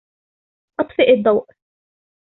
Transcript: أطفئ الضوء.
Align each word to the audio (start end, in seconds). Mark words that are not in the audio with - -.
أطفئ 0.79 1.09
الضوء. 1.13 1.49